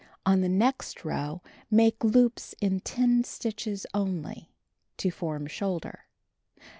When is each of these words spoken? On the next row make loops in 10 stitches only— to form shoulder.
On 0.25 0.41
the 0.41 0.49
next 0.49 1.05
row 1.05 1.43
make 1.69 2.03
loops 2.03 2.55
in 2.59 2.79
10 2.79 3.23
stitches 3.23 3.85
only— 3.93 4.49
to 4.97 5.11
form 5.11 5.45
shoulder. 5.45 6.05